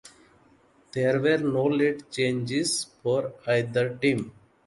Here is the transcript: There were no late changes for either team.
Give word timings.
There 0.93 1.19
were 1.21 1.37
no 1.37 1.65
late 1.65 2.09
changes 2.09 2.85
for 3.03 3.33
either 3.45 3.95
team. 3.99 4.33